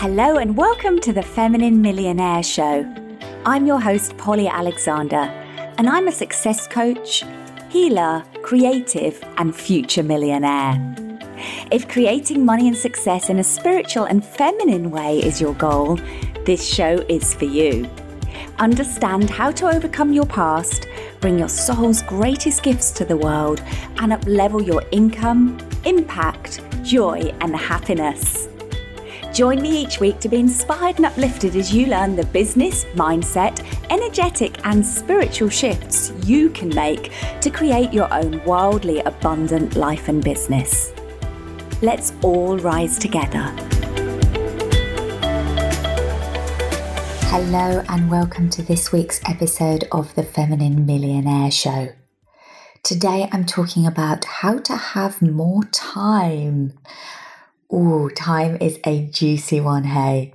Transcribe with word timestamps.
Hello, 0.00 0.36
and 0.36 0.56
welcome 0.56 1.00
to 1.00 1.12
the 1.12 1.24
Feminine 1.24 1.82
Millionaire 1.82 2.44
Show. 2.44 2.86
I'm 3.44 3.66
your 3.66 3.80
host, 3.80 4.16
Polly 4.16 4.46
Alexandre, 4.46 5.28
and 5.76 5.88
I'm 5.88 6.06
a 6.06 6.12
success 6.12 6.68
coach, 6.68 7.24
healer, 7.68 8.22
creative, 8.42 9.20
and 9.38 9.52
future 9.52 10.04
millionaire. 10.04 10.78
If 11.72 11.88
creating 11.88 12.44
money 12.44 12.68
and 12.68 12.76
success 12.76 13.28
in 13.28 13.40
a 13.40 13.44
spiritual 13.44 14.04
and 14.04 14.24
feminine 14.24 14.92
way 14.92 15.18
is 15.18 15.40
your 15.40 15.54
goal, 15.54 15.98
this 16.44 16.64
show 16.64 17.04
is 17.08 17.34
for 17.34 17.46
you. 17.46 17.90
Understand 18.60 19.28
how 19.28 19.50
to 19.50 19.66
overcome 19.66 20.12
your 20.12 20.26
past, 20.26 20.86
bring 21.18 21.40
your 21.40 21.48
soul's 21.48 22.02
greatest 22.02 22.62
gifts 22.62 22.92
to 22.92 23.04
the 23.04 23.16
world, 23.16 23.64
and 23.96 24.12
uplevel 24.12 24.64
your 24.64 24.84
income, 24.92 25.58
impact, 25.84 26.60
joy, 26.84 27.34
and 27.40 27.56
happiness. 27.56 28.48
Join 29.38 29.62
me 29.62 29.84
each 29.84 30.00
week 30.00 30.18
to 30.18 30.28
be 30.28 30.38
inspired 30.38 30.96
and 30.96 31.06
uplifted 31.06 31.54
as 31.54 31.72
you 31.72 31.86
learn 31.86 32.16
the 32.16 32.26
business, 32.26 32.84
mindset, 32.96 33.64
energetic, 33.88 34.58
and 34.66 34.84
spiritual 34.84 35.48
shifts 35.48 36.12
you 36.24 36.50
can 36.50 36.70
make 36.70 37.12
to 37.40 37.48
create 37.48 37.92
your 37.92 38.12
own 38.12 38.44
wildly 38.44 38.98
abundant 38.98 39.76
life 39.76 40.08
and 40.08 40.24
business. 40.24 40.92
Let's 41.82 42.14
all 42.20 42.58
rise 42.58 42.98
together. 42.98 43.44
Hello, 47.28 47.84
and 47.88 48.10
welcome 48.10 48.50
to 48.50 48.62
this 48.64 48.90
week's 48.90 49.20
episode 49.24 49.84
of 49.92 50.12
the 50.16 50.24
Feminine 50.24 50.84
Millionaire 50.84 51.52
Show. 51.52 51.90
Today 52.82 53.28
I'm 53.30 53.46
talking 53.46 53.86
about 53.86 54.24
how 54.24 54.58
to 54.58 54.74
have 54.74 55.22
more 55.22 55.62
time. 55.66 56.72
Ooh, 57.70 58.08
time 58.08 58.56
is 58.62 58.78
a 58.86 59.06
juicy 59.06 59.60
one, 59.60 59.84
hey. 59.84 60.32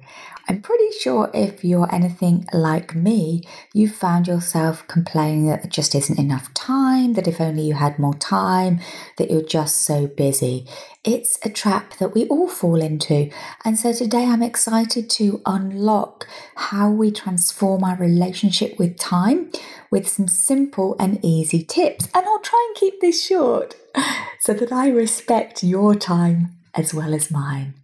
I'm 0.47 0.61
pretty 0.61 0.91
sure 0.99 1.31
if 1.33 1.63
you're 1.63 1.93
anything 1.95 2.45
like 2.53 2.93
me, 2.93 3.43
you've 3.73 3.95
found 3.95 4.27
yourself 4.27 4.85
complaining 4.87 5.47
that 5.47 5.63
there 5.63 5.71
just 5.71 5.95
isn't 5.95 6.19
enough 6.19 6.53
time, 6.53 7.13
that 7.13 7.27
if 7.27 7.41
only 7.41 7.63
you 7.63 7.75
had 7.75 7.97
more 7.97 8.13
time, 8.13 8.81
that 9.17 9.31
you're 9.31 9.41
just 9.41 9.77
so 9.77 10.05
busy. 10.05 10.67
It's 11.03 11.39
a 11.43 11.49
trap 11.49 11.95
that 11.97 12.13
we 12.13 12.27
all 12.27 12.49
fall 12.49 12.81
into. 12.81 13.31
And 13.63 13.79
so 13.79 13.93
today 13.93 14.25
I'm 14.25 14.43
excited 14.43 15.09
to 15.11 15.41
unlock 15.45 16.27
how 16.55 16.91
we 16.91 17.09
transform 17.09 17.83
our 17.83 17.95
relationship 17.95 18.77
with 18.77 18.99
time 18.99 19.49
with 19.89 20.07
some 20.07 20.27
simple 20.27 20.97
and 20.99 21.23
easy 21.23 21.63
tips. 21.63 22.09
And 22.13 22.25
I'll 22.27 22.39
try 22.39 22.63
and 22.67 22.75
keep 22.75 22.99
this 22.99 23.25
short 23.25 23.75
so 24.39 24.53
that 24.53 24.71
I 24.71 24.89
respect 24.89 25.63
your 25.63 25.95
time 25.95 26.57
as 26.75 26.93
well 26.93 27.13
as 27.13 27.31
mine. 27.31 27.75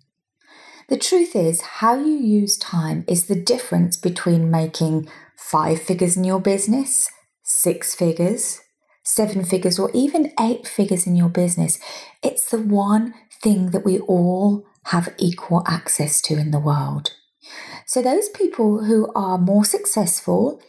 The 0.90 0.98
truth 0.98 1.36
is, 1.36 1.62
how 1.62 1.96
you 1.96 2.14
use 2.14 2.58
time 2.58 3.06
is 3.08 3.28
the 3.28 3.40
difference 3.40 3.96
between 3.96 4.50
making 4.50 5.08
five 5.36 5.82
figures 5.82 6.18
in 6.18 6.24
your 6.24 6.42
business, 6.42 7.10
six 7.44 7.94
figures, 7.94 8.62
seven 9.04 9.44
figures, 9.44 9.78
or 9.78 9.92
even 9.94 10.34
eight 10.40 10.68
figures 10.68 11.06
in 11.06 11.16
your 11.16 11.30
business. 11.30 11.80
It's 12.24 12.50
the 12.50 12.60
one 12.60 13.14
thing 13.42 13.72
that 13.72 13.86
we 13.86 14.00
all 14.00 14.66
have 14.86 15.14
equal 15.18 15.64
access 15.68 16.22
to 16.24 16.36
in 16.36 16.52
the 16.52 16.60
world. 16.60 17.14
So, 17.86 18.02
those 18.02 18.30
people 18.30 18.86
who 18.86 19.12
are 19.14 19.38
more 19.38 19.66
successful 19.66 20.62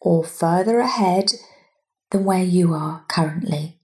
or 0.00 0.24
further 0.24 0.80
ahead 0.80 1.32
than 2.10 2.24
where 2.24 2.44
you 2.44 2.74
are 2.74 3.04
currently, 3.08 3.78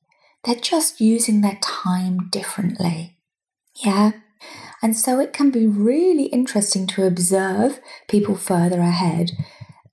they're 0.45 0.55
just 0.55 1.01
using 1.01 1.41
their 1.41 1.59
time 1.61 2.29
differently. 2.31 3.18
Yeah. 3.85 4.13
And 4.83 4.97
so 4.97 5.19
it 5.21 5.33
can 5.33 5.51
be 5.51 5.67
really 5.67 6.27
interesting 6.27 6.87
to 6.89 7.05
observe 7.05 7.81
people 8.09 8.37
further 8.37 8.81
ahead 8.81 9.33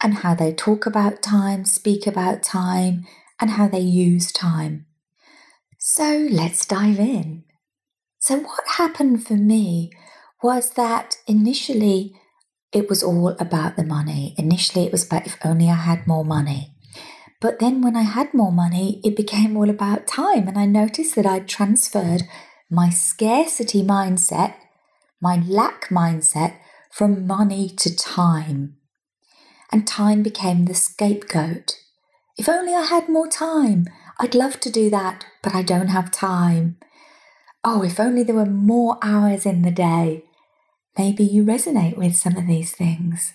and 0.01 0.15
how 0.15 0.35
they 0.35 0.53
talk 0.53 0.85
about 0.85 1.21
time, 1.21 1.65
speak 1.65 2.05
about 2.05 2.43
time, 2.43 3.05
and 3.39 3.51
how 3.51 3.67
they 3.67 3.79
use 3.79 4.31
time. 4.31 4.85
So 5.79 6.27
let's 6.31 6.65
dive 6.65 6.99
in. 6.99 7.43
So, 8.19 8.39
what 8.39 8.67
happened 8.77 9.25
for 9.25 9.35
me 9.35 9.91
was 10.41 10.71
that 10.71 11.17
initially 11.27 12.15
it 12.71 12.89
was 12.89 13.03
all 13.03 13.29
about 13.39 13.75
the 13.75 13.83
money. 13.83 14.35
Initially, 14.37 14.85
it 14.85 14.91
was 14.91 15.05
about 15.05 15.27
if 15.27 15.37
only 15.45 15.69
I 15.69 15.75
had 15.75 16.07
more 16.07 16.25
money. 16.25 16.73
But 17.39 17.59
then 17.59 17.81
when 17.81 17.95
I 17.95 18.01
had 18.01 18.33
more 18.33 18.51
money, 18.51 18.99
it 19.03 19.15
became 19.15 19.55
all 19.55 19.69
about 19.69 20.07
time. 20.07 20.47
And 20.47 20.57
I 20.57 20.65
noticed 20.65 21.15
that 21.15 21.25
I'd 21.25 21.47
transferred 21.47 22.23
my 22.69 22.89
scarcity 22.89 23.83
mindset, 23.83 24.55
my 25.21 25.37
lack 25.47 25.89
mindset 25.89 26.57
from 26.91 27.27
money 27.27 27.69
to 27.69 27.95
time. 27.95 28.77
And 29.71 29.87
time 29.87 30.23
became 30.23 30.65
the 30.65 30.73
scapegoat. 30.73 31.77
If 32.37 32.49
only 32.49 32.73
I 32.73 32.83
had 32.83 33.09
more 33.09 33.27
time. 33.27 33.87
I'd 34.19 34.35
love 34.35 34.59
to 34.61 34.69
do 34.69 34.89
that, 34.89 35.25
but 35.41 35.53
I 35.53 35.61
don't 35.61 35.89
have 35.89 36.09
time. 36.11 36.77
Oh, 37.63 37.83
if 37.83 37.99
only 37.99 38.23
there 38.23 38.35
were 38.35 38.45
more 38.45 38.97
hours 39.01 39.45
in 39.45 39.61
the 39.61 39.71
day. 39.71 40.23
Maybe 40.97 41.23
you 41.23 41.43
resonate 41.43 41.97
with 41.97 42.15
some 42.15 42.37
of 42.37 42.47
these 42.47 42.71
things. 42.71 43.33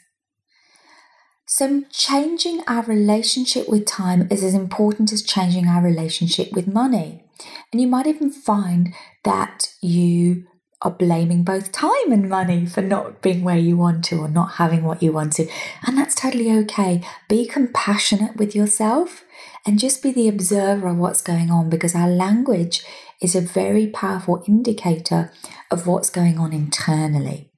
So, 1.46 1.82
changing 1.90 2.62
our 2.66 2.84
relationship 2.84 3.68
with 3.68 3.84
time 3.84 4.28
is 4.30 4.44
as 4.44 4.54
important 4.54 5.12
as 5.12 5.22
changing 5.22 5.66
our 5.66 5.82
relationship 5.82 6.52
with 6.52 6.68
money. 6.68 7.24
And 7.72 7.80
you 7.80 7.86
might 7.86 8.06
even 8.06 8.30
find 8.30 8.94
that 9.24 9.74
you 9.80 10.46
are 10.82 10.90
blaming 10.90 11.44
both 11.44 11.72
time 11.72 12.10
and 12.10 12.28
money 12.28 12.64
for 12.64 12.80
not 12.80 13.20
being 13.20 13.44
where 13.44 13.58
you 13.58 13.76
want 13.76 14.02
to 14.02 14.18
or 14.18 14.28
not 14.28 14.52
having 14.52 14.82
what 14.82 15.02
you 15.02 15.12
want 15.12 15.34
to. 15.34 15.46
And 15.86 15.98
that's 15.98 16.14
totally 16.14 16.50
okay. 16.60 17.02
Be 17.28 17.46
compassionate 17.46 18.36
with 18.36 18.54
yourself 18.54 19.24
and 19.66 19.78
just 19.78 20.02
be 20.02 20.10
the 20.10 20.28
observer 20.28 20.88
of 20.88 20.96
what's 20.96 21.20
going 21.20 21.50
on 21.50 21.68
because 21.68 21.94
our 21.94 22.08
language 22.08 22.82
is 23.20 23.34
a 23.34 23.42
very 23.42 23.88
powerful 23.88 24.42
indicator 24.48 25.30
of 25.70 25.86
what's 25.86 26.08
going 26.08 26.38
on 26.38 26.54
internally. 26.54 27.50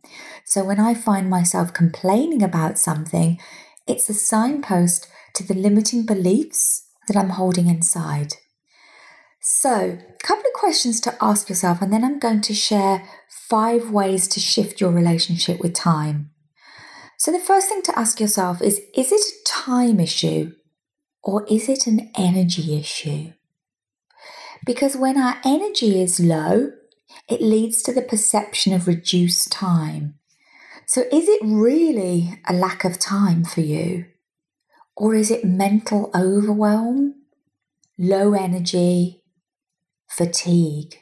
So 0.45 0.65
when 0.65 0.81
I 0.81 0.95
find 0.95 1.31
myself 1.31 1.73
complaining 1.73 2.43
about 2.43 2.77
something, 2.77 3.39
it's 3.87 4.09
a 4.09 4.15
signpost 4.15 5.07
to 5.35 5.47
the 5.47 5.55
limiting 5.55 6.05
beliefs 6.05 6.89
that 7.07 7.17
I'm 7.17 7.31
holding 7.31 7.69
inside. 7.69 8.35
So, 9.45 9.99
a 9.99 10.25
couple 10.25 10.45
of 10.47 10.53
questions 10.55 11.01
to 11.01 11.17
ask 11.21 11.49
yourself, 11.49 11.83
and 11.83 11.93
then 11.93 12.05
I'm 12.05 12.21
going 12.21 12.43
to 12.43 12.55
share 12.55 13.03
five 13.29 13.91
ways 13.91 14.29
to 14.29 14.39
shift 14.39 14.81
your 14.81 14.93
relationship 14.93 15.59
with 15.59 15.75
time. 15.75 16.31
So, 17.19 17.33
the 17.33 17.41
first 17.41 17.69
thing 17.69 17.83
to 17.83 17.99
ask 17.99 18.21
yourself 18.21 18.63
is 18.63 18.81
Is 18.95 19.11
it 19.11 19.21
a 19.21 19.45
time 19.45 19.99
issue 19.99 20.53
or 21.25 21.45
is 21.51 21.69
it 21.69 21.89
an 21.89 22.13
energy 22.17 22.79
issue? 22.79 23.33
Because 24.65 24.97
when 24.97 25.21
our 25.21 25.41
energy 25.45 26.01
is 26.01 26.21
low, 26.21 26.71
it 27.29 27.43
leads 27.43 27.83
to 27.83 27.93
the 27.93 28.01
perception 28.01 28.73
of 28.73 28.87
reduced 28.87 29.51
time. 29.51 30.21
So, 30.87 31.01
is 31.11 31.29
it 31.29 31.41
really 31.43 32.41
a 32.49 32.55
lack 32.55 32.85
of 32.85 33.01
time 33.01 33.43
for 33.43 33.61
you? 33.61 34.05
Or 34.97 35.17
is 35.17 35.33
it 35.33 35.45
mental 35.45 36.13
overwhelm, 36.15 37.17
low 37.99 38.35
energy, 38.35 39.22
fatigue. 40.17 40.97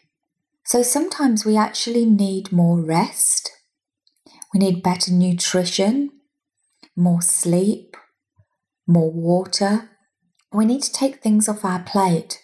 So 0.65 0.83
sometimes 0.83 1.45
we 1.45 1.57
actually 1.57 2.05
need 2.05 2.53
more 2.53 2.81
rest. 2.81 3.51
We 4.55 4.61
need 4.61 4.83
better 4.83 5.13
nutrition, 5.13 6.11
more 6.97 7.23
sleep, 7.23 7.97
more 8.87 9.11
water. 9.11 9.91
We 10.53 10.65
need 10.65 10.83
to 10.83 10.93
take 10.93 11.17
things 11.23 11.49
off 11.49 11.65
our 11.65 11.81
plate 11.83 12.41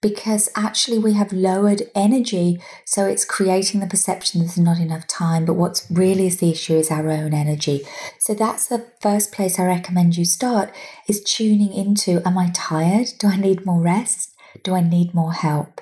because 0.00 0.48
actually 0.54 0.98
we 0.98 1.14
have 1.14 1.32
lowered 1.32 1.82
energy, 1.94 2.60
so 2.84 3.06
it's 3.06 3.24
creating 3.24 3.80
the 3.80 3.86
perception 3.86 4.40
there's 4.40 4.56
not 4.56 4.78
enough 4.78 5.06
time. 5.06 5.44
But 5.44 5.54
what's 5.54 5.90
really 5.90 6.26
is 6.26 6.38
the 6.38 6.50
issue 6.50 6.74
is 6.74 6.90
our 6.90 7.10
own 7.10 7.34
energy. 7.34 7.86
So 8.18 8.32
that's 8.34 8.66
the 8.66 8.86
first 9.00 9.32
place 9.32 9.58
I 9.58 9.66
recommend 9.66 10.16
you 10.16 10.24
start 10.24 10.70
is 11.08 11.22
tuning 11.22 11.72
into 11.72 12.26
am 12.26 12.38
I 12.38 12.50
tired? 12.54 13.08
Do 13.18 13.28
I 13.28 13.36
need 13.36 13.66
more 13.66 13.82
rest? 13.82 14.34
Do 14.62 14.74
I 14.74 14.80
need 14.80 15.14
more 15.14 15.32
help? 15.32 15.80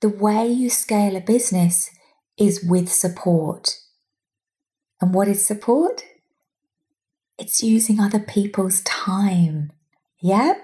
The 0.00 0.08
way 0.08 0.48
you 0.48 0.70
scale 0.70 1.14
a 1.14 1.20
business 1.20 1.90
is 2.38 2.64
with 2.64 2.90
support. 2.90 3.76
And 5.00 5.12
what 5.12 5.28
is 5.28 5.46
support? 5.46 6.04
It's 7.38 7.62
using 7.62 8.00
other 8.00 8.18
people's 8.18 8.80
time. 8.82 9.72
Yeah? 10.22 10.54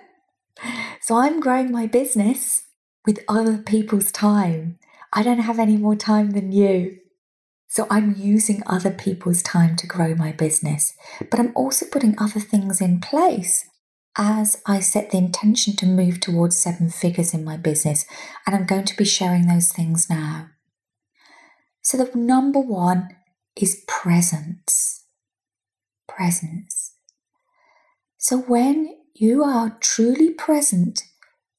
So 1.02 1.16
I'm 1.16 1.40
growing 1.40 1.70
my 1.70 1.86
business 1.86 2.66
with 3.04 3.20
other 3.28 3.58
people's 3.58 4.10
time. 4.10 4.78
I 5.12 5.22
don't 5.22 5.40
have 5.40 5.58
any 5.58 5.76
more 5.76 5.96
time 5.96 6.30
than 6.30 6.50
you. 6.50 6.98
So 7.68 7.86
I'm 7.90 8.14
using 8.16 8.62
other 8.66 8.90
people's 8.90 9.42
time 9.42 9.76
to 9.76 9.86
grow 9.86 10.14
my 10.14 10.32
business. 10.32 10.94
But 11.30 11.40
I'm 11.40 11.52
also 11.54 11.84
putting 11.84 12.14
other 12.18 12.40
things 12.40 12.80
in 12.80 13.00
place 13.00 13.68
as 14.18 14.62
I 14.66 14.80
set 14.80 15.10
the 15.10 15.18
intention 15.18 15.76
to 15.76 15.86
move 15.86 16.20
towards 16.20 16.56
seven 16.56 16.90
figures 16.90 17.34
in 17.34 17.44
my 17.44 17.56
business, 17.56 18.06
and 18.46 18.54
I'm 18.54 18.66
going 18.66 18.84
to 18.86 18.96
be 18.96 19.04
sharing 19.04 19.46
those 19.46 19.72
things 19.72 20.08
now. 20.08 20.48
So, 21.82 21.96
the 21.96 22.16
number 22.16 22.60
one 22.60 23.10
is 23.56 23.84
presence. 23.86 25.04
Presence. 26.08 26.96
So 28.28 28.38
when 28.38 28.96
you 29.14 29.44
are 29.44 29.78
truly 29.80 30.30
present 30.30 31.02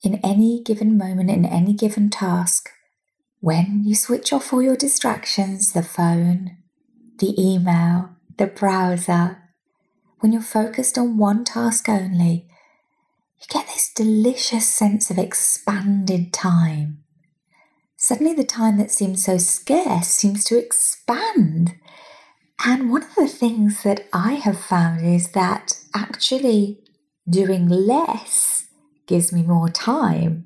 in 0.03 0.19
any 0.23 0.61
given 0.61 0.97
moment, 0.97 1.29
in 1.29 1.45
any 1.45 1.71
given 1.71 2.09
task, 2.09 2.69
when 3.39 3.83
you 3.85 3.95
switch 3.95 4.33
off 4.33 4.51
all 4.51 4.61
your 4.61 4.75
distractions, 4.75 5.71
the 5.71 5.81
phone, 5.81 6.57
the 7.19 7.33
email, 7.41 8.09
the 8.37 8.47
browser, 8.47 9.37
when 10.19 10.33
you're 10.33 10.41
focused 10.41 10.97
on 10.97 11.17
one 11.17 11.45
task 11.45 11.87
only, 11.87 12.46
you 13.39 13.45
get 13.49 13.67
this 13.67 13.91
delicious 13.93 14.67
sense 14.67 15.09
of 15.11 15.17
expanded 15.17 16.33
time. 16.33 17.03
Suddenly, 17.95 18.33
the 18.33 18.43
time 18.43 18.77
that 18.77 18.91
seems 18.91 19.25
so 19.25 19.37
scarce 19.37 20.07
seems 20.07 20.43
to 20.45 20.57
expand. 20.57 21.75
And 22.63 22.91
one 22.91 23.03
of 23.03 23.15
the 23.15 23.27
things 23.27 23.83
that 23.83 24.07
I 24.13 24.33
have 24.33 24.59
found 24.59 25.05
is 25.05 25.29
that 25.29 25.79
actually 25.95 26.79
doing 27.29 27.67
less 27.67 28.67
gives 29.05 29.31
me 29.31 29.43
more 29.43 29.69
time. 29.69 30.45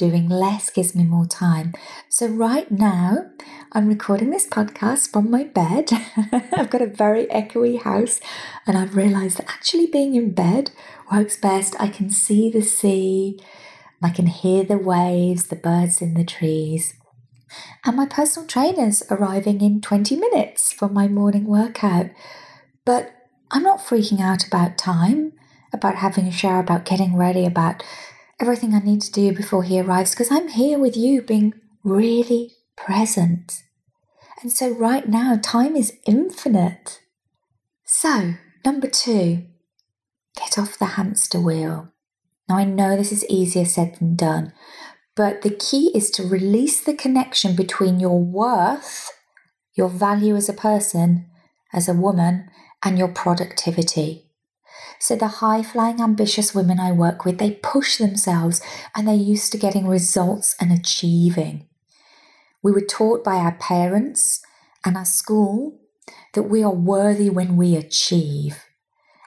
Doing 0.00 0.30
less 0.30 0.70
gives 0.70 0.94
me 0.94 1.04
more 1.04 1.26
time. 1.26 1.74
So, 2.08 2.26
right 2.26 2.70
now, 2.70 3.26
I'm 3.72 3.86
recording 3.86 4.30
this 4.30 4.46
podcast 4.46 5.12
from 5.12 5.30
my 5.30 5.44
bed. 5.44 5.90
I've 6.56 6.70
got 6.70 6.80
a 6.80 6.86
very 6.86 7.26
echoey 7.26 7.82
house, 7.82 8.18
and 8.66 8.78
I've 8.78 8.96
realized 8.96 9.36
that 9.36 9.50
actually 9.50 9.84
being 9.84 10.14
in 10.14 10.30
bed 10.30 10.70
works 11.12 11.36
best. 11.36 11.76
I 11.78 11.88
can 11.88 12.08
see 12.08 12.48
the 12.48 12.62
sea, 12.62 13.38
I 14.02 14.08
can 14.08 14.24
hear 14.24 14.64
the 14.64 14.78
waves, 14.78 15.48
the 15.48 15.56
birds 15.56 16.00
in 16.00 16.14
the 16.14 16.24
trees. 16.24 16.94
And 17.84 17.98
my 17.98 18.06
personal 18.06 18.48
trainer's 18.48 19.02
arriving 19.10 19.60
in 19.60 19.82
20 19.82 20.16
minutes 20.16 20.72
for 20.72 20.88
my 20.88 21.08
morning 21.08 21.44
workout. 21.44 22.06
But 22.86 23.12
I'm 23.50 23.64
not 23.64 23.80
freaking 23.80 24.22
out 24.22 24.46
about 24.46 24.78
time, 24.78 25.34
about 25.74 25.96
having 25.96 26.26
a 26.26 26.32
shower, 26.32 26.60
about 26.60 26.86
getting 26.86 27.18
ready, 27.18 27.44
about 27.44 27.82
everything 28.40 28.74
I 28.74 28.80
need 28.80 29.02
to 29.02 29.12
do 29.12 29.32
before 29.32 29.62
he 29.62 29.78
arrives 29.78 30.10
because 30.10 30.30
I'm 30.30 30.48
here 30.48 30.78
with 30.78 30.96
you 30.96 31.22
being 31.22 31.54
really 31.84 32.52
present. 32.76 33.62
And 34.42 34.50
so, 34.50 34.70
right 34.70 35.06
now, 35.06 35.38
time 35.42 35.76
is 35.76 35.98
infinite. 36.06 37.00
So, 37.84 38.34
number 38.64 38.88
two, 38.88 39.44
get 40.36 40.58
off 40.58 40.78
the 40.78 40.86
hamster 40.86 41.38
wheel. 41.38 41.92
Now, 42.48 42.56
I 42.56 42.64
know 42.64 42.96
this 42.96 43.12
is 43.12 43.26
easier 43.28 43.66
said 43.66 43.96
than 43.96 44.16
done, 44.16 44.52
but 45.14 45.42
the 45.42 45.50
key 45.50 45.92
is 45.94 46.10
to 46.12 46.26
release 46.26 46.80
the 46.82 46.94
connection 46.94 47.54
between 47.54 48.00
your 48.00 48.18
worth, 48.18 49.12
your 49.74 49.90
value 49.90 50.34
as 50.34 50.48
a 50.48 50.54
person, 50.54 51.26
as 51.72 51.88
a 51.88 51.94
woman, 51.94 52.48
and 52.82 52.98
your 52.98 53.08
productivity. 53.08 54.29
So, 55.02 55.16
the 55.16 55.28
high 55.28 55.62
flying, 55.62 56.02
ambitious 56.02 56.54
women 56.54 56.78
I 56.78 56.92
work 56.92 57.24
with, 57.24 57.38
they 57.38 57.52
push 57.52 57.96
themselves 57.96 58.60
and 58.94 59.08
they're 59.08 59.14
used 59.14 59.50
to 59.52 59.58
getting 59.58 59.88
results 59.88 60.54
and 60.60 60.70
achieving. 60.70 61.66
We 62.62 62.70
were 62.70 62.82
taught 62.82 63.24
by 63.24 63.36
our 63.36 63.52
parents 63.52 64.42
and 64.84 64.98
our 64.98 65.06
school 65.06 65.80
that 66.34 66.42
we 66.42 66.62
are 66.62 66.74
worthy 66.74 67.30
when 67.30 67.56
we 67.56 67.76
achieve. 67.76 68.64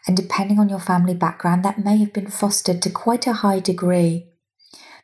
And 0.05 0.15
depending 0.15 0.59
on 0.59 0.69
your 0.69 0.79
family 0.79 1.15
background, 1.15 1.65
that 1.65 1.83
may 1.83 1.97
have 1.97 2.13
been 2.13 2.29
fostered 2.29 2.81
to 2.83 2.91
quite 2.91 3.25
a 3.25 3.33
high 3.33 3.59
degree. 3.59 4.27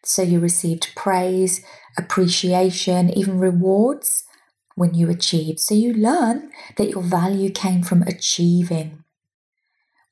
So 0.03 0.21
you 0.21 0.39
received 0.39 0.93
praise, 0.95 1.65
appreciation, 1.97 3.09
even 3.17 3.39
rewards 3.39 4.23
when 4.75 4.93
you 4.93 5.09
achieved. 5.09 5.59
So 5.59 5.73
you 5.73 5.93
learn 5.93 6.51
that 6.77 6.89
your 6.89 7.01
value 7.01 7.49
came 7.49 7.81
from 7.81 8.03
achieving. 8.03 9.03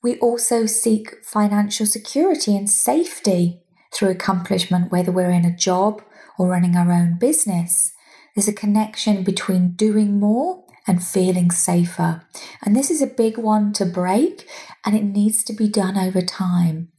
We 0.03 0.17
also 0.19 0.65
seek 0.65 1.23
financial 1.23 1.85
security 1.85 2.55
and 2.55 2.69
safety 2.69 3.61
through 3.93 4.09
accomplishment, 4.09 4.91
whether 4.91 5.11
we're 5.11 5.31
in 5.31 5.45
a 5.45 5.55
job 5.55 6.01
or 6.37 6.49
running 6.49 6.75
our 6.75 6.91
own 6.91 7.17
business. 7.17 7.93
There's 8.35 8.47
a 8.47 8.53
connection 8.53 9.23
between 9.23 9.71
doing 9.71 10.19
more 10.19 10.63
and 10.85 11.03
feeling 11.03 11.51
safer. 11.51 12.23
And 12.63 12.75
this 12.75 12.89
is 12.89 13.01
a 13.01 13.07
big 13.07 13.37
one 13.37 13.73
to 13.73 13.85
break, 13.85 14.47
and 14.85 14.95
it 14.95 15.03
needs 15.03 15.43
to 15.45 15.53
be 15.53 15.67
done 15.67 15.97
over 15.97 16.21
time 16.21 16.89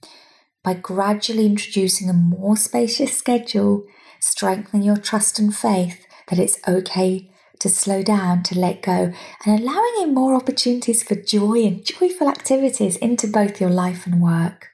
by 0.62 0.74
gradually 0.74 1.46
introducing 1.46 2.10
a 2.10 2.12
more 2.12 2.56
spacious 2.56 3.16
schedule, 3.16 3.84
strengthening 4.20 4.82
your 4.82 4.96
trust 4.96 5.38
and 5.38 5.54
faith 5.54 6.04
that 6.28 6.38
it's 6.38 6.58
okay 6.66 7.30
to 7.60 7.68
slow 7.68 8.02
down, 8.02 8.42
to 8.44 8.58
let 8.58 8.82
go, 8.82 9.12
and 9.44 9.60
allowing 9.60 9.94
in 10.02 10.14
more 10.14 10.34
opportunities 10.34 11.02
for 11.02 11.14
joy 11.14 11.64
and 11.64 11.84
joyful 11.84 12.28
activities 12.28 12.96
into 12.96 13.26
both 13.26 13.60
your 13.60 13.70
life 13.70 14.06
and 14.06 14.22
work. 14.22 14.68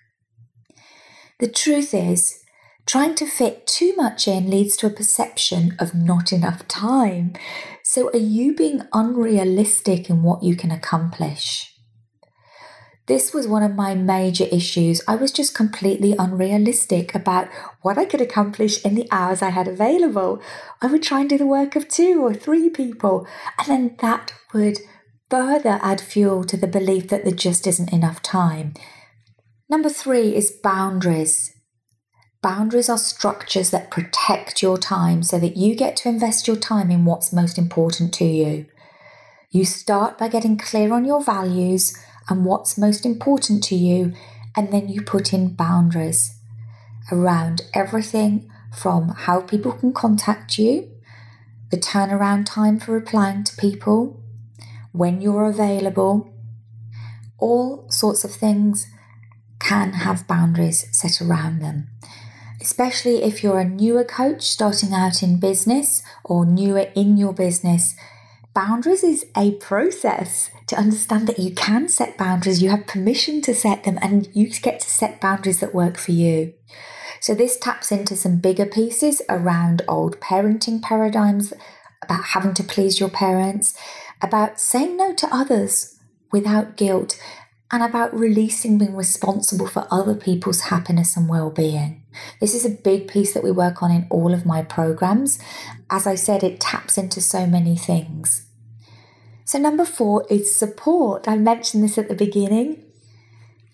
The 1.40 1.48
truth 1.48 1.92
is, 1.92 2.42
trying 2.86 3.14
to 3.16 3.26
fit 3.26 3.66
too 3.66 3.94
much 3.96 4.28
in 4.28 4.50
leads 4.50 4.76
to 4.78 4.86
a 4.86 4.90
perception 4.90 5.74
of 5.78 5.94
not 5.94 6.32
enough 6.32 6.66
time. 6.68 7.34
So, 7.82 8.08
are 8.10 8.16
you 8.16 8.54
being 8.54 8.82
unrealistic 8.92 10.08
in 10.08 10.22
what 10.22 10.42
you 10.42 10.56
can 10.56 10.70
accomplish? 10.70 11.73
This 13.06 13.34
was 13.34 13.46
one 13.46 13.62
of 13.62 13.74
my 13.74 13.94
major 13.94 14.44
issues. 14.44 15.02
I 15.06 15.16
was 15.16 15.30
just 15.30 15.54
completely 15.54 16.14
unrealistic 16.18 17.14
about 17.14 17.48
what 17.82 17.98
I 17.98 18.06
could 18.06 18.22
accomplish 18.22 18.82
in 18.82 18.94
the 18.94 19.06
hours 19.10 19.42
I 19.42 19.50
had 19.50 19.68
available. 19.68 20.40
I 20.80 20.86
would 20.86 21.02
try 21.02 21.20
and 21.20 21.28
do 21.28 21.36
the 21.36 21.46
work 21.46 21.76
of 21.76 21.86
two 21.86 22.22
or 22.24 22.32
three 22.32 22.70
people, 22.70 23.26
and 23.58 23.68
then 23.68 23.96
that 24.00 24.32
would 24.54 24.78
further 25.28 25.78
add 25.82 26.00
fuel 26.00 26.44
to 26.44 26.56
the 26.56 26.66
belief 26.66 27.08
that 27.08 27.24
there 27.24 27.34
just 27.34 27.66
isn't 27.66 27.92
enough 27.92 28.22
time. 28.22 28.72
Number 29.68 29.90
three 29.90 30.34
is 30.34 30.58
boundaries. 30.62 31.52
Boundaries 32.42 32.88
are 32.88 32.98
structures 32.98 33.70
that 33.70 33.90
protect 33.90 34.62
your 34.62 34.78
time 34.78 35.22
so 35.22 35.38
that 35.38 35.56
you 35.58 35.74
get 35.74 35.96
to 35.96 36.08
invest 36.08 36.46
your 36.46 36.56
time 36.56 36.90
in 36.90 37.04
what's 37.04 37.32
most 37.32 37.58
important 37.58 38.14
to 38.14 38.24
you. 38.24 38.66
You 39.50 39.64
start 39.64 40.18
by 40.18 40.28
getting 40.28 40.56
clear 40.56 40.92
on 40.92 41.04
your 41.04 41.22
values 41.22 41.96
and 42.28 42.44
what's 42.44 42.78
most 42.78 43.04
important 43.04 43.62
to 43.64 43.74
you, 43.74 44.12
and 44.56 44.72
then 44.72 44.88
you 44.88 45.02
put 45.02 45.32
in 45.32 45.54
boundaries 45.54 46.38
around 47.12 47.62
everything 47.74 48.50
from 48.72 49.10
how 49.10 49.40
people 49.40 49.72
can 49.72 49.92
contact 49.92 50.58
you, 50.58 50.90
the 51.70 51.76
turnaround 51.76 52.46
time 52.46 52.78
for 52.78 52.92
replying 52.92 53.44
to 53.44 53.56
people, 53.56 54.20
when 54.92 55.20
you're 55.20 55.48
available, 55.48 56.32
all 57.38 57.90
sorts 57.90 58.24
of 58.24 58.32
things 58.32 58.86
can 59.58 59.92
have 59.92 60.26
boundaries 60.26 60.86
set 60.92 61.20
around 61.20 61.60
them. 61.60 61.88
Especially 62.60 63.22
if 63.22 63.42
you're 63.42 63.58
a 63.58 63.64
newer 63.64 64.04
coach 64.04 64.42
starting 64.42 64.94
out 64.94 65.22
in 65.22 65.40
business 65.40 66.02
or 66.22 66.46
newer 66.46 66.86
in 66.94 67.16
your 67.16 67.32
business, 67.32 67.96
boundaries 68.54 69.02
is 69.02 69.26
a 69.36 69.52
process 69.52 70.50
to 70.66 70.76
understand 70.76 71.26
that 71.26 71.38
you 71.38 71.54
can 71.54 71.88
set 71.88 72.16
boundaries, 72.16 72.62
you 72.62 72.70
have 72.70 72.86
permission 72.86 73.42
to 73.42 73.54
set 73.54 73.84
them, 73.84 73.98
and 74.00 74.28
you 74.32 74.48
get 74.48 74.80
to 74.80 74.88
set 74.88 75.20
boundaries 75.20 75.60
that 75.60 75.74
work 75.74 75.96
for 75.96 76.12
you. 76.12 76.54
So, 77.20 77.34
this 77.34 77.58
taps 77.58 77.92
into 77.92 78.16
some 78.16 78.36
bigger 78.36 78.66
pieces 78.66 79.22
around 79.28 79.82
old 79.88 80.20
parenting 80.20 80.82
paradigms, 80.82 81.52
about 82.02 82.24
having 82.24 82.54
to 82.54 82.62
please 82.62 83.00
your 83.00 83.08
parents, 83.08 83.76
about 84.20 84.60
saying 84.60 84.96
no 84.96 85.14
to 85.14 85.34
others 85.34 85.98
without 86.32 86.76
guilt, 86.76 87.18
and 87.70 87.82
about 87.82 88.14
releasing 88.14 88.78
being 88.78 88.94
responsible 88.94 89.66
for 89.66 89.88
other 89.90 90.14
people's 90.14 90.62
happiness 90.62 91.16
and 91.16 91.28
well 91.28 91.50
being. 91.50 92.02
This 92.40 92.54
is 92.54 92.64
a 92.64 92.70
big 92.70 93.08
piece 93.08 93.34
that 93.34 93.42
we 93.42 93.50
work 93.50 93.82
on 93.82 93.90
in 93.90 94.06
all 94.10 94.32
of 94.32 94.46
my 94.46 94.62
programs. 94.62 95.38
As 95.90 96.06
I 96.06 96.14
said, 96.14 96.42
it 96.42 96.60
taps 96.60 96.96
into 96.96 97.20
so 97.20 97.46
many 97.46 97.76
things. 97.76 98.46
So, 99.44 99.58
number 99.58 99.84
four 99.84 100.26
is 100.30 100.54
support. 100.54 101.28
I 101.28 101.36
mentioned 101.36 101.84
this 101.84 101.98
at 101.98 102.08
the 102.08 102.14
beginning. 102.14 102.82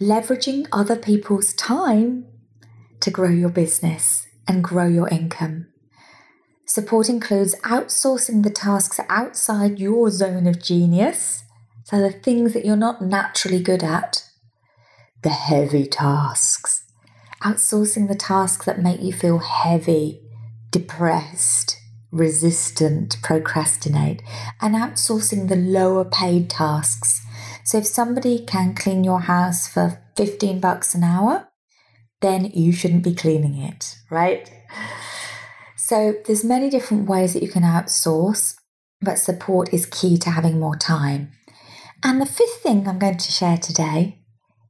Leveraging 0.00 0.66
other 0.72 0.96
people's 0.96 1.52
time 1.54 2.26
to 3.00 3.10
grow 3.10 3.30
your 3.30 3.50
business 3.50 4.26
and 4.48 4.64
grow 4.64 4.86
your 4.86 5.08
income. 5.08 5.66
Support 6.66 7.08
includes 7.08 7.54
outsourcing 7.62 8.42
the 8.42 8.50
tasks 8.50 9.00
outside 9.08 9.78
your 9.80 10.10
zone 10.10 10.46
of 10.46 10.62
genius, 10.62 11.44
so 11.84 12.00
the 12.00 12.12
things 12.12 12.52
that 12.52 12.64
you're 12.64 12.76
not 12.76 13.02
naturally 13.02 13.60
good 13.60 13.82
at, 13.82 14.24
the 15.22 15.30
heavy 15.30 15.86
tasks. 15.86 16.84
Outsourcing 17.42 18.06
the 18.06 18.14
tasks 18.14 18.66
that 18.66 18.82
make 18.82 19.02
you 19.02 19.12
feel 19.12 19.38
heavy, 19.38 20.20
depressed, 20.70 21.79
resistant, 22.12 23.16
procrastinate, 23.22 24.22
and 24.60 24.74
outsourcing 24.74 25.48
the 25.48 25.56
lower 25.56 26.04
paid 26.04 26.50
tasks. 26.50 27.24
So 27.64 27.78
if 27.78 27.86
somebody 27.86 28.44
can 28.44 28.74
clean 28.74 29.04
your 29.04 29.20
house 29.20 29.68
for 29.68 30.00
15 30.16 30.60
bucks 30.60 30.94
an 30.94 31.04
hour, 31.04 31.48
then 32.20 32.46
you 32.46 32.72
shouldn't 32.72 33.04
be 33.04 33.14
cleaning 33.14 33.56
it, 33.56 33.96
right? 34.10 34.50
So 35.76 36.14
there's 36.26 36.44
many 36.44 36.70
different 36.70 37.08
ways 37.08 37.32
that 37.32 37.42
you 37.42 37.48
can 37.48 37.62
outsource. 37.62 38.56
but 39.02 39.18
support 39.18 39.72
is 39.72 39.86
key 39.86 40.18
to 40.18 40.30
having 40.30 40.60
more 40.60 40.76
time. 40.76 41.32
And 42.02 42.20
the 42.20 42.26
fifth 42.26 42.62
thing 42.62 42.86
I'm 42.86 42.98
going 42.98 43.16
to 43.16 43.32
share 43.32 43.56
today 43.56 44.18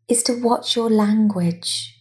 is 0.08 0.22
to 0.24 0.40
watch 0.40 0.76
your 0.76 0.88
language. 0.88 1.96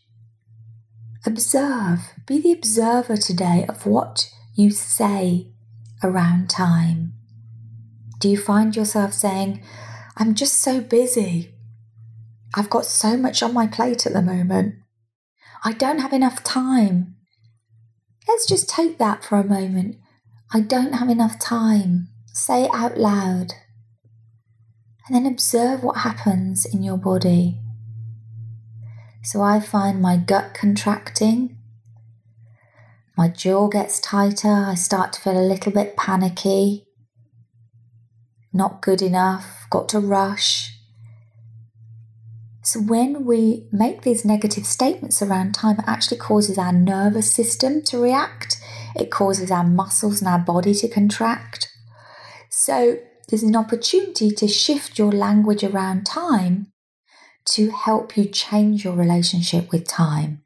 Observe, 1.26 2.14
be 2.26 2.40
the 2.40 2.52
observer 2.52 3.18
today 3.18 3.66
of 3.68 3.86
what 3.86 4.30
you 4.60 4.70
say 4.70 5.48
around 6.04 6.50
time. 6.50 7.14
Do 8.20 8.28
you 8.28 8.38
find 8.38 8.76
yourself 8.76 9.14
saying, 9.14 9.64
I'm 10.18 10.36
just 10.36 10.58
so 10.58 10.82
busy? 10.82 11.54
I've 12.54 12.70
got 12.70 12.86
so 12.86 13.16
much 13.16 13.42
on 13.42 13.54
my 13.54 13.68
plate 13.68 14.06
at 14.06 14.12
the 14.12 14.22
moment. 14.22 14.76
I 15.64 15.72
don't 15.72 16.00
have 16.00 16.12
enough 16.12 16.44
time. 16.44 17.16
Let's 18.28 18.46
just 18.46 18.70
take 18.70 18.98
that 18.98 19.24
for 19.24 19.38
a 19.38 19.46
moment. 19.46 19.96
I 20.54 20.60
don't 20.60 20.94
have 20.94 21.10
enough 21.10 21.40
time. 21.40 22.10
Say 22.34 22.66
it 22.66 22.72
out 22.74 22.98
loud. 22.98 23.54
And 25.08 25.16
then 25.16 25.26
observe 25.26 25.84
what 25.84 26.00
happens 26.00 26.66
in 26.66 26.84
your 26.84 26.98
body. 26.98 27.60
So 29.24 29.42
I 29.42 29.62
find 29.62 30.02
my 30.02 30.18
gut 30.18 30.54
contracting. 30.54 31.59
My 33.20 33.28
jaw 33.28 33.68
gets 33.68 34.00
tighter. 34.00 34.48
I 34.48 34.76
start 34.76 35.12
to 35.12 35.20
feel 35.20 35.38
a 35.38 35.44
little 35.44 35.74
bit 35.74 35.98
panicky. 35.98 36.86
Not 38.54 38.82
good 38.82 39.02
enough. 39.02 39.68
Got 39.70 39.90
to 39.90 40.00
rush. 40.00 40.74
So, 42.64 42.80
when 42.80 43.26
we 43.26 43.68
make 43.74 44.04
these 44.04 44.24
negative 44.24 44.66
statements 44.66 45.22
around 45.22 45.52
time, 45.54 45.80
it 45.80 45.86
actually 45.86 46.16
causes 46.16 46.58
our 46.58 46.72
nervous 46.72 47.30
system 47.30 47.82
to 47.88 48.02
react. 48.02 48.56
It 48.96 49.12
causes 49.12 49.52
our 49.52 49.66
muscles 49.66 50.22
and 50.22 50.30
our 50.30 50.40
body 50.40 50.74
to 50.76 50.88
contract. 50.88 51.68
So, 52.50 53.00
there's 53.28 53.44
an 53.44 53.58
opportunity 53.58 54.32
to 54.32 54.48
shift 54.48 54.98
your 54.98 55.12
language 55.12 55.66
around 55.66 56.06
time 56.06 56.72
to 57.50 57.70
help 57.70 58.16
you 58.16 58.24
change 58.24 58.86
your 58.86 58.96
relationship 58.96 59.74
with 59.74 59.86
time. 59.86 60.42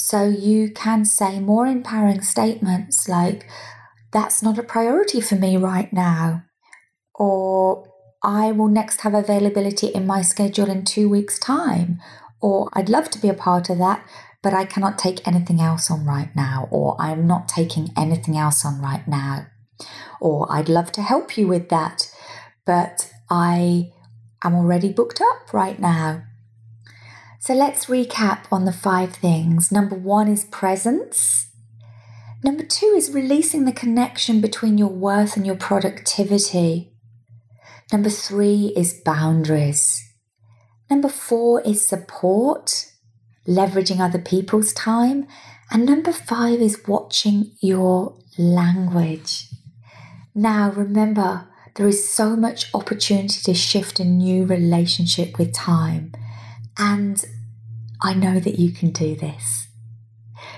So, 0.00 0.28
you 0.28 0.70
can 0.70 1.04
say 1.04 1.40
more 1.40 1.66
empowering 1.66 2.22
statements 2.22 3.08
like, 3.08 3.48
That's 4.12 4.44
not 4.44 4.56
a 4.56 4.62
priority 4.62 5.20
for 5.20 5.34
me 5.34 5.56
right 5.56 5.92
now. 5.92 6.44
Or, 7.16 7.84
I 8.22 8.52
will 8.52 8.68
next 8.68 9.00
have 9.00 9.12
availability 9.12 9.88
in 9.88 10.06
my 10.06 10.22
schedule 10.22 10.70
in 10.70 10.84
two 10.84 11.08
weeks' 11.08 11.40
time. 11.40 12.00
Or 12.40 12.70
I'd 12.74 12.88
love 12.88 13.10
to 13.10 13.18
be 13.18 13.28
a 13.28 13.34
part 13.34 13.70
of 13.70 13.78
that, 13.78 14.06
but 14.40 14.54
I 14.54 14.66
cannot 14.66 14.98
take 14.98 15.26
anything 15.26 15.60
else 15.60 15.90
on 15.90 16.06
right 16.06 16.30
now. 16.34 16.68
Or 16.70 16.94
I'm 17.00 17.26
not 17.26 17.48
taking 17.48 17.88
anything 17.96 18.36
else 18.36 18.64
on 18.64 18.80
right 18.80 19.06
now. 19.08 19.48
Or 20.20 20.46
I'd 20.48 20.68
love 20.68 20.92
to 20.92 21.02
help 21.02 21.36
you 21.36 21.48
with 21.48 21.70
that, 21.70 22.08
but 22.64 23.12
I 23.28 23.90
am 24.44 24.54
already 24.54 24.92
booked 24.92 25.20
up 25.20 25.52
right 25.52 25.78
now. 25.80 26.22
So 27.40 27.54
let's 27.54 27.86
recap 27.86 28.44
on 28.50 28.64
the 28.64 28.72
five 28.72 29.14
things. 29.14 29.70
Number 29.70 29.94
one 29.94 30.28
is 30.28 30.44
presence. 30.44 31.48
Number 32.42 32.64
two 32.64 32.94
is 32.96 33.12
releasing 33.12 33.64
the 33.64 33.72
connection 33.72 34.40
between 34.40 34.76
your 34.76 34.88
worth 34.88 35.36
and 35.36 35.46
your 35.46 35.56
productivity. 35.56 36.92
Number 37.92 38.10
three 38.10 38.72
is 38.76 39.00
boundaries. 39.04 40.04
Number 40.90 41.08
four 41.08 41.60
is 41.62 41.84
support, 41.84 42.86
leveraging 43.46 44.00
other 44.00 44.18
people's 44.18 44.72
time. 44.72 45.26
And 45.70 45.86
number 45.86 46.12
five 46.12 46.60
is 46.60 46.82
watching 46.86 47.52
your 47.60 48.18
language. 48.36 49.48
Now, 50.34 50.70
remember, 50.70 51.48
there 51.74 51.86
is 51.86 52.10
so 52.10 52.36
much 52.36 52.72
opportunity 52.74 53.40
to 53.42 53.54
shift 53.54 54.00
a 54.00 54.04
new 54.04 54.44
relationship 54.44 55.38
with 55.38 55.52
time. 55.52 56.12
And 56.78 57.24
I 58.00 58.14
know 58.14 58.38
that 58.38 58.58
you 58.58 58.70
can 58.70 58.90
do 58.90 59.16
this. 59.16 59.68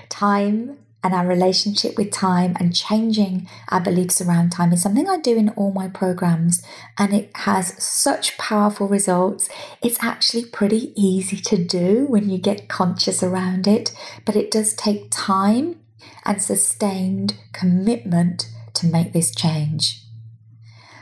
Time 0.09 0.77
and 1.03 1.13
our 1.13 1.25
relationship 1.25 1.97
with 1.97 2.11
time 2.11 2.55
and 2.59 2.75
changing 2.75 3.49
our 3.69 3.81
beliefs 3.81 4.21
around 4.21 4.51
time 4.51 4.71
is 4.71 4.83
something 4.83 5.09
I 5.09 5.17
do 5.17 5.35
in 5.35 5.49
all 5.49 5.71
my 5.71 5.87
programs, 5.87 6.63
and 6.97 7.11
it 7.13 7.31
has 7.37 7.83
such 7.83 8.37
powerful 8.37 8.87
results. 8.87 9.49
It's 9.81 10.01
actually 10.03 10.45
pretty 10.45 10.93
easy 10.95 11.37
to 11.37 11.57
do 11.57 12.05
when 12.07 12.29
you 12.29 12.37
get 12.37 12.69
conscious 12.69 13.23
around 13.23 13.67
it, 13.67 13.95
but 14.25 14.35
it 14.35 14.51
does 14.51 14.75
take 14.75 15.07
time 15.09 15.77
and 16.23 16.41
sustained 16.41 17.35
commitment 17.51 18.47
to 18.73 18.85
make 18.85 19.11
this 19.13 19.33
change. 19.33 20.03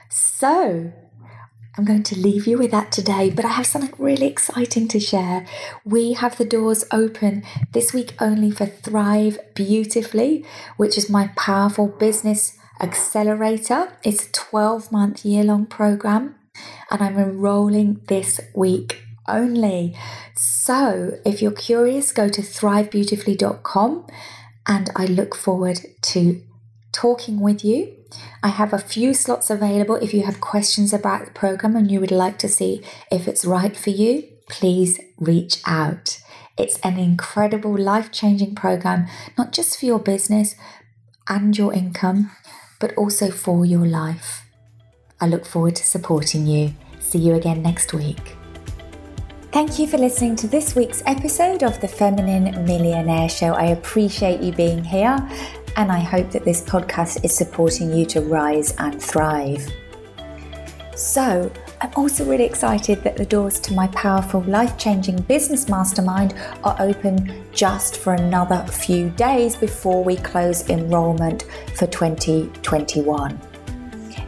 So, 0.10 0.94
I'm 1.80 1.86
going 1.86 2.04
to 2.04 2.20
leave 2.20 2.46
you 2.46 2.58
with 2.58 2.72
that 2.72 2.92
today, 2.92 3.30
but 3.30 3.46
I 3.46 3.52
have 3.52 3.66
something 3.66 3.94
really 3.98 4.28
exciting 4.28 4.90
to 4.90 5.00
share. 5.00 5.48
We 5.86 6.12
have 6.12 6.38
the 6.38 6.44
doors 6.44 6.84
open 6.92 7.46
this 7.72 7.94
week 7.94 8.16
only 8.20 8.52
for 8.52 8.66
Thrive 8.66 9.40
Beautifully, 9.56 10.46
which 10.76 10.98
is 10.98 11.10
my 11.10 11.32
powerful 11.38 11.88
business 11.88 12.58
accelerator. 12.82 13.94
It's 14.04 14.28
a 14.28 14.32
12 14.34 14.92
month 14.92 15.24
year 15.24 15.46
long 15.46 15.68
program, 15.68 16.36
and 16.92 17.02
I'm 17.02 17.18
enrolling 17.18 18.02
this 18.10 18.42
week 18.54 19.02
only. 19.26 19.98
So, 20.36 21.18
if 21.26 21.42
you're 21.42 21.52
curious, 21.52 22.12
go 22.12 22.28
to 22.28 22.42
thrivebeautifully.com 22.42 24.06
and 24.68 24.90
I 24.98 25.06
look 25.06 25.34
forward 25.34 25.80
to 26.02 26.42
talking 26.92 27.40
with 27.40 27.64
you 27.64 27.99
I 28.42 28.50
have 28.50 28.74
a 28.74 28.80
few 28.80 29.14
slots 29.14 29.50
available. 29.50 29.96
If 29.96 30.14
you 30.14 30.24
have 30.24 30.42
questions 30.42 30.94
about 30.94 31.26
the 31.26 31.32
program 31.32 31.76
and 31.76 31.92
you 31.92 32.00
would 32.00 32.12
like 32.12 32.38
to 32.40 32.50
see 32.50 32.84
if 33.12 33.28
it's 33.28 33.46
right 33.46 33.76
for 33.76 33.90
you, 33.90 34.28
please 34.50 35.00
reach 35.20 35.62
out. 35.66 36.20
It's 36.58 36.80
an 36.80 36.98
incredible 36.98 37.78
life 37.78 38.12
changing 38.12 38.56
program, 38.56 39.08
not 39.38 39.54
just 39.54 39.80
for 39.80 39.86
your 39.86 40.00
business 40.00 40.56
and 41.28 41.58
your 41.58 41.74
income, 41.74 42.32
but 42.80 42.94
also 42.96 43.30
for 43.32 43.66
your 43.66 43.86
life. 43.86 44.46
I 45.22 45.28
look 45.28 45.46
forward 45.46 45.76
to 45.78 45.84
supporting 45.84 46.48
you. 46.48 46.74
See 47.00 47.20
you 47.20 47.36
again 47.36 47.62
next 47.62 47.94
week. 47.94 48.36
Thank 49.52 49.80
you 49.80 49.88
for 49.88 49.98
listening 49.98 50.36
to 50.38 50.48
this 50.48 50.76
week's 50.76 51.02
episode 51.08 51.64
of 51.64 51.82
the 51.82 51.88
Feminine 51.88 52.64
Millionaire 52.66 53.28
Show. 53.28 53.54
I 53.54 53.70
appreciate 53.72 54.42
you 54.42 54.52
being 54.52 54.84
here 54.84 55.18
and 55.76 55.92
I 55.92 55.98
hope 55.98 56.30
that 56.30 56.46
this 56.46 56.62
podcast 56.62 57.26
is 57.26 57.36
supporting 57.36 57.92
you 57.92 58.06
to 58.08 58.22
rise 58.22 58.76
and 58.78 59.02
thrive. 59.02 59.68
So, 60.96 61.52
I'm 61.82 61.92
also 61.96 62.26
really 62.26 62.44
excited 62.44 63.04
that 63.04 63.18
the 63.18 63.26
doors 63.26 63.60
to 63.62 63.74
my 63.74 63.88
powerful 63.88 64.42
life 64.42 64.78
changing 64.78 65.20
business 65.24 65.68
mastermind 65.68 66.36
are 66.64 66.76
open 66.80 67.44
just 67.52 67.98
for 67.98 68.14
another 68.14 68.64
few 68.68 69.10
days 69.10 69.56
before 69.56 70.04
we 70.04 70.18
close 70.18 70.70
enrollment 70.70 71.46
for 71.76 71.88
2021. 71.88 73.49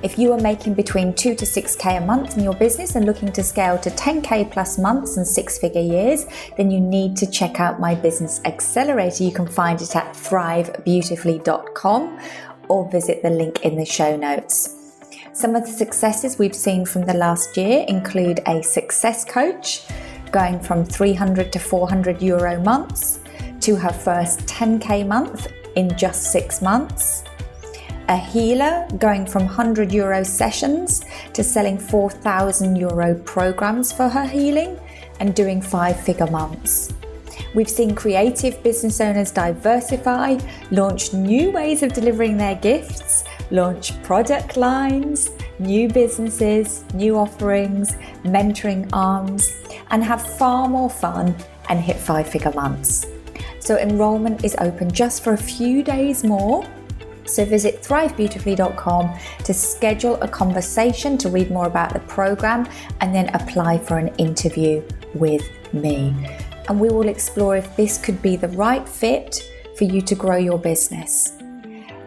If 0.03 0.17
you 0.17 0.33
are 0.33 0.39
making 0.39 0.73
between 0.73 1.13
2 1.13 1.35
to 1.35 1.45
6k 1.45 2.01
a 2.01 2.03
month 2.03 2.35
in 2.35 2.43
your 2.43 2.55
business 2.55 2.95
and 2.95 3.05
looking 3.05 3.31
to 3.33 3.43
scale 3.43 3.77
to 3.77 3.91
10k 3.91 4.51
plus 4.51 4.79
months 4.79 5.17
and 5.17 5.27
six 5.27 5.59
figure 5.59 5.79
years, 5.79 6.25
then 6.57 6.71
you 6.71 6.79
need 6.79 7.15
to 7.17 7.29
check 7.29 7.59
out 7.59 7.79
my 7.79 7.93
business 7.93 8.41
accelerator. 8.45 9.23
You 9.23 9.31
can 9.31 9.45
find 9.45 9.79
it 9.79 9.95
at 9.95 10.15
thrivebeautifully.com 10.15 12.19
or 12.67 12.89
visit 12.89 13.21
the 13.21 13.29
link 13.29 13.63
in 13.63 13.75
the 13.75 13.85
show 13.85 14.17
notes. 14.17 14.75
Some 15.33 15.55
of 15.55 15.65
the 15.65 15.71
successes 15.71 16.39
we've 16.39 16.55
seen 16.55 16.83
from 16.83 17.05
the 17.05 17.13
last 17.13 17.55
year 17.55 17.85
include 17.87 18.39
a 18.47 18.63
success 18.63 19.23
coach 19.23 19.85
going 20.31 20.59
from 20.59 20.83
300 20.83 21.53
to 21.53 21.59
400 21.59 22.23
euro 22.23 22.59
months 22.63 23.19
to 23.59 23.75
her 23.75 23.93
first 23.93 24.39
10k 24.47 25.05
month 25.05 25.47
in 25.75 25.95
just 25.95 26.31
six 26.31 26.59
months 26.59 27.23
a 28.07 28.17
healer 28.17 28.87
going 28.97 29.25
from 29.25 29.45
100 29.45 29.91
euro 29.91 30.23
sessions 30.23 31.05
to 31.33 31.43
selling 31.43 31.77
4,000 31.77 32.75
euro 32.75 33.15
programs 33.15 33.91
for 33.91 34.09
her 34.09 34.25
healing 34.25 34.79
and 35.19 35.35
doing 35.35 35.61
five 35.61 35.99
figure 35.99 36.27
months. 36.27 36.93
We've 37.53 37.69
seen 37.69 37.95
creative 37.95 38.63
business 38.63 39.01
owners 39.01 39.31
diversify, 39.31 40.37
launch 40.71 41.13
new 41.13 41.51
ways 41.51 41.83
of 41.83 41.93
delivering 41.93 42.37
their 42.37 42.55
gifts, 42.55 43.23
launch 43.51 44.01
product 44.03 44.57
lines, 44.57 45.29
new 45.59 45.89
businesses, 45.89 46.83
new 46.93 47.17
offerings, 47.17 47.93
mentoring 48.23 48.89
arms, 48.93 49.57
and 49.89 50.03
have 50.03 50.25
far 50.37 50.67
more 50.67 50.89
fun 50.89 51.35
and 51.69 51.79
hit 51.79 51.97
five 51.97 52.27
figure 52.27 52.53
months. 52.53 53.05
So, 53.59 53.77
enrollment 53.77 54.43
is 54.43 54.55
open 54.59 54.91
just 54.91 55.23
for 55.23 55.33
a 55.33 55.37
few 55.37 55.83
days 55.83 56.23
more 56.23 56.65
so 57.25 57.45
visit 57.45 57.81
thrivebeautifully.com 57.81 59.19
to 59.43 59.53
schedule 59.53 60.15
a 60.21 60.27
conversation 60.27 61.17
to 61.19 61.29
read 61.29 61.51
more 61.51 61.67
about 61.67 61.93
the 61.93 61.99
program 62.01 62.67
and 62.99 63.13
then 63.13 63.29
apply 63.35 63.77
for 63.77 63.97
an 63.97 64.09
interview 64.15 64.83
with 65.13 65.47
me. 65.73 66.13
And 66.67 66.79
we 66.79 66.89
will 66.89 67.09
explore 67.09 67.55
if 67.57 67.75
this 67.75 67.97
could 67.97 68.21
be 68.21 68.35
the 68.35 68.49
right 68.49 68.87
fit 68.87 69.49
for 69.77 69.85
you 69.85 70.01
to 70.01 70.15
grow 70.15 70.37
your 70.37 70.59
business. 70.59 71.33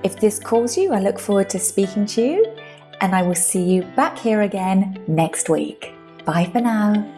If 0.02 0.21
this 0.21 0.38
calls 0.38 0.76
you, 0.76 0.92
I 0.92 1.00
look 1.00 1.18
forward 1.18 1.50
to 1.50 1.59
speaking 1.59 2.06
to 2.06 2.23
you. 2.23 2.56
and 3.00 3.14
I 3.14 3.23
will 3.23 3.35
see 3.35 3.62
you 3.62 3.83
back 3.97 4.18
here 4.18 4.42
again 4.42 4.99
next 5.06 5.49
week. 5.49 5.92
Bye 6.25 6.49
for 6.52 6.61
now. 6.61 7.13